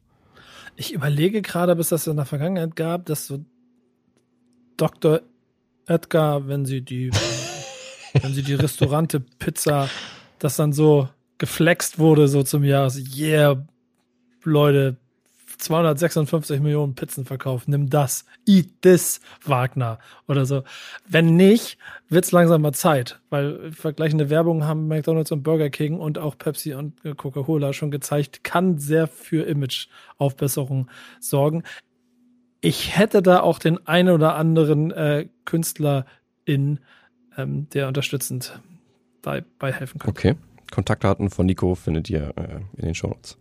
[0.77, 3.44] Ich überlege gerade, bis das in der Vergangenheit gab, dass so
[4.77, 5.23] Dr.
[5.87, 7.11] Edgar, wenn sie die,
[8.23, 9.90] wenn sie die Restaurante Pizza,
[10.38, 13.66] das dann so geflext wurde, so zum Jahres, yeah,
[14.44, 14.97] Leute,
[15.59, 20.62] 256 Millionen Pizzen verkauft, nimm das, eat this, Wagner oder so.
[21.07, 26.18] Wenn nicht, wird's langsam mal Zeit, weil vergleichende Werbung haben McDonald's und Burger King und
[26.18, 30.88] auch Pepsi und Coca-Cola schon gezeigt, kann sehr für Imageaufbesserung
[31.21, 31.64] sorgen.
[32.61, 36.07] Ich hätte da auch den einen oder anderen äh, Künstler
[36.44, 36.81] in,
[37.37, 38.61] ähm, der unterstützend
[39.23, 40.11] dabei helfen könnte.
[40.11, 40.35] Okay.
[40.71, 43.38] Kontaktdaten von Nico findet ihr äh, in den Show Notes.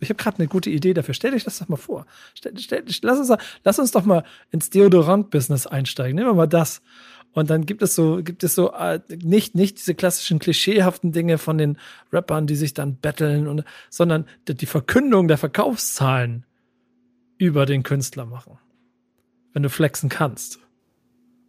[0.00, 1.14] Ich habe gerade eine gute Idee dafür.
[1.14, 2.06] Stell dich das doch mal vor.
[2.34, 6.16] Stell, stell, lass, uns, lass uns doch mal ins Deodorant-Business einsteigen.
[6.16, 6.82] Nehmen wir mal das.
[7.36, 11.36] Und dann gibt es so, gibt es so äh, nicht nicht diese klassischen klischeehaften Dinge
[11.36, 11.76] von den
[12.10, 16.46] Rappern, die sich dann betteln und, sondern die, Verkündung der Verkaufszahlen
[17.36, 18.58] über den Künstler machen,
[19.52, 20.60] wenn du flexen kannst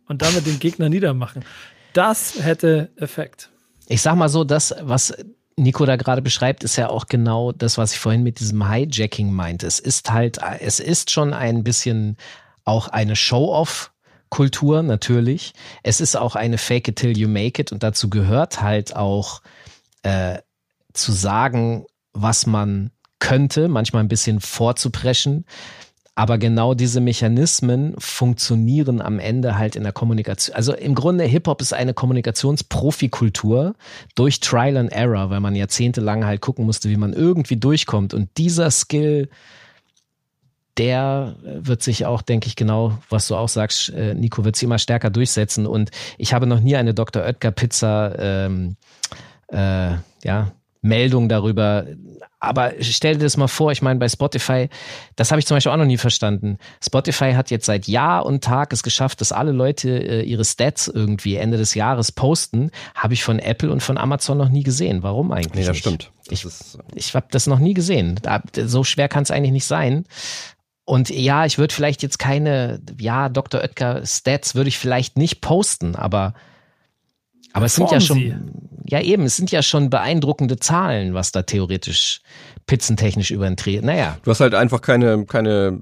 [0.07, 1.45] und damit den Gegner niedermachen.
[1.93, 3.49] Das hätte Effekt.
[3.87, 5.15] Ich sag mal so, das, was
[5.57, 9.31] Nico da gerade beschreibt, ist ja auch genau das, was ich vorhin mit diesem Hijacking
[9.31, 9.65] meinte.
[9.65, 12.17] Es ist halt, es ist schon ein bisschen
[12.63, 13.91] auch eine Show-off
[14.29, 15.53] Kultur natürlich.
[15.83, 19.41] Es ist auch eine Fake it till you make it und dazu gehört halt auch
[20.03, 20.39] äh,
[20.93, 25.45] zu sagen, was man könnte, manchmal ein bisschen vorzupreschen.
[26.17, 30.55] Aber genau diese Mechanismen funktionieren am Ende halt in der Kommunikation.
[30.55, 33.75] Also im Grunde Hip-Hop ist eine Kommunikationsprofikultur
[34.15, 38.15] durch Trial and Error, weil man jahrzehntelang halt gucken musste, wie man irgendwie durchkommt.
[38.15, 39.29] Und dieser Skill,
[40.79, 44.63] der wird sich auch, denke ich, genau, was du auch sagst, äh, Nico, wird sich
[44.63, 45.67] immer stärker durchsetzen.
[45.67, 47.21] Und ich habe noch nie eine Dr.
[47.21, 48.75] Oetker Pizza ähm,
[49.49, 49.91] äh,
[50.23, 51.85] ja, Meldung darüber.
[52.39, 54.69] Aber stell dir das mal vor, ich meine, bei Spotify,
[55.15, 56.57] das habe ich zum Beispiel auch noch nie verstanden.
[56.83, 60.87] Spotify hat jetzt seit Jahr und Tag es geschafft, dass alle Leute äh, ihre Stats
[60.87, 62.71] irgendwie Ende des Jahres posten.
[62.95, 65.03] Habe ich von Apple und von Amazon noch nie gesehen.
[65.03, 65.53] Warum eigentlich?
[65.53, 65.79] Nee, das nicht?
[65.79, 66.11] stimmt.
[66.25, 68.19] Das ich ist, ich habe das noch nie gesehen.
[68.65, 70.05] So schwer kann es eigentlich nicht sein.
[70.85, 73.61] Und ja, ich würde vielleicht jetzt keine, ja, Dr.
[73.61, 76.33] Oetker Stats würde ich vielleicht nicht posten, aber
[77.57, 78.35] aber es sind ja schon, Sie.
[78.85, 82.21] ja eben, es sind ja schon beeindruckende Zahlen, was da theoretisch
[82.67, 83.81] pizzentechnisch über den Dreh.
[83.81, 84.17] Naja.
[84.23, 85.79] Du hast halt einfach keine, keine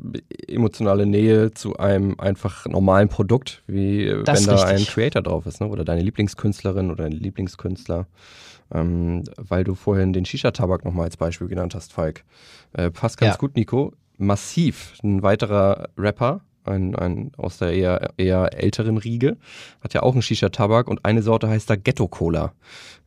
[0.47, 5.61] emotionale Nähe zu einem einfach normalen Produkt, wie das wenn da ein Creator drauf ist,
[5.61, 5.67] ne?
[5.67, 8.07] oder deine Lieblingskünstlerin oder dein Lieblingskünstler.
[8.73, 12.23] Ähm, weil du vorhin den Shisha-Tabak nochmal als Beispiel genannt hast, Falk.
[12.73, 13.37] Äh, passt ganz ja.
[13.37, 13.93] gut, Nico.
[14.17, 19.37] Massiv, ein weiterer Rapper, ein, ein aus der eher, eher älteren Riege,
[19.81, 22.53] hat ja auch einen Shisha-Tabak und eine Sorte heißt da Ghetto-Cola.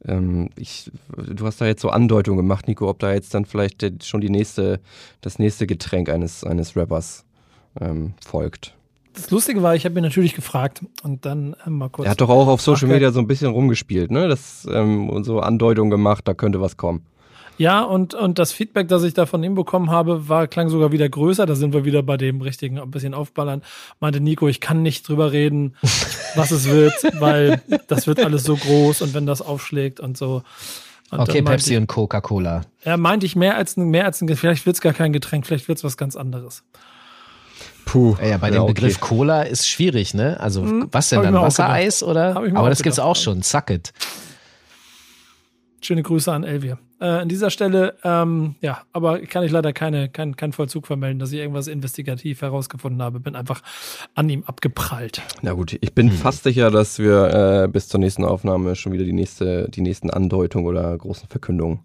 [0.05, 4.05] Ähm, ich, du hast da jetzt so Andeutungen gemacht, Nico, ob da jetzt dann vielleicht
[4.05, 4.81] schon die nächste,
[5.21, 7.25] das nächste Getränk eines, eines Rappers
[7.81, 8.75] ähm, folgt.
[9.14, 12.07] Das Lustige war, ich habe mir natürlich gefragt und dann äh, mal kurz.
[12.07, 14.29] Er hat doch auch auf Social Media so ein bisschen rumgespielt, ne?
[14.29, 17.05] Das ähm, und so Andeutungen gemacht, da könnte was kommen.
[17.59, 20.92] Ja, und, und das Feedback, das ich da von ihm bekommen habe, war, klang sogar
[20.92, 21.44] wieder größer.
[21.44, 23.62] Da sind wir wieder bei dem richtigen, ein bisschen aufballern.
[24.01, 25.75] Meinte Nico, ich kann nicht drüber reden,
[26.37, 30.42] was es wird, weil das wird alles so groß und wenn das aufschlägt und so.
[31.11, 32.62] Und okay, Pepsi ich, und Coca-Cola.
[32.83, 35.68] Er meinte ich mehr als ein, mehr als ein, vielleicht wird's gar kein Getränk, vielleicht
[35.68, 36.62] wird's was ganz anderes.
[37.87, 38.16] Puh.
[38.23, 38.75] Ja, bei dem ja, okay.
[38.75, 40.38] Begriff Cola ist schwierig, ne?
[40.38, 41.35] Also, hm, was denn dann?
[41.35, 42.37] Wassereis oder?
[42.37, 43.42] Aber das gibt's auch schon.
[43.42, 43.94] Suck it.
[45.81, 46.79] Schöne Grüße an Elvier.
[47.01, 51.21] Äh, an dieser Stelle, ähm, ja, aber kann ich leider keine, kein, kein Vollzug vermelden,
[51.21, 53.21] dass ich irgendwas investigativ herausgefunden habe.
[53.21, 53.62] Bin einfach
[54.17, 55.23] an ihm abgeprallt.
[55.43, 56.17] Na gut, ich bin hm.
[56.17, 60.11] fast sicher, dass wir äh, bis zur nächsten Aufnahme schon wieder die nächste, die nächsten
[60.11, 61.81] Andeutungen oder großen Verkündungen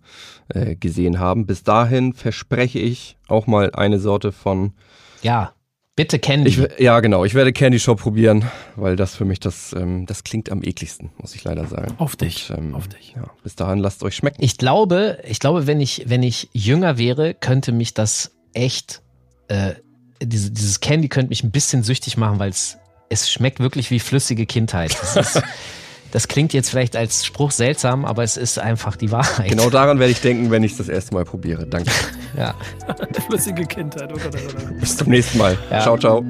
[0.49, 1.45] äh, gesehen haben.
[1.45, 4.73] Bis dahin verspreche ich auch mal eine Sorte von
[5.21, 5.53] ja.
[5.95, 6.49] Bitte Candy.
[6.49, 7.23] Ich, ja, genau.
[7.23, 11.11] Ich werde Candy Shop probieren, weil das für mich das, ähm, das klingt am ekligsten,
[11.19, 11.93] muss ich leider sagen.
[11.99, 12.49] Auf dich.
[12.49, 13.13] Und, ähm, auf dich.
[13.15, 14.43] Ja, bis dahin lasst euch schmecken.
[14.43, 19.03] Ich glaube, ich glaube, wenn ich, wenn ich jünger wäre, könnte mich das echt,
[19.49, 19.73] äh,
[20.21, 22.77] diese, dieses Candy könnte mich ein bisschen süchtig machen, weil es,
[23.09, 24.97] es schmeckt wirklich wie flüssige Kindheit.
[24.99, 25.43] Das ist,
[26.13, 29.49] Das klingt jetzt vielleicht als Spruch seltsam, aber es ist einfach die Wahrheit.
[29.49, 31.65] Genau daran werde ich denken, wenn ich es das erste Mal probiere.
[31.65, 31.89] Danke.
[32.37, 32.53] ja.
[33.27, 34.11] Flüssige Kindheit.
[34.13, 34.79] Oh oh Gott, oh Gott.
[34.79, 35.57] Bis zum nächsten Mal.
[35.71, 35.81] Ja.
[35.81, 36.23] Ciao, ciao.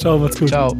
[0.00, 0.48] Ciao, macht's gut.
[0.48, 0.76] Ciao.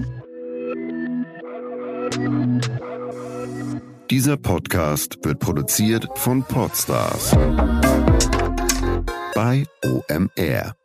[4.11, 7.37] Dieser Podcast wird produziert von Podstars
[9.33, 10.80] bei OMR.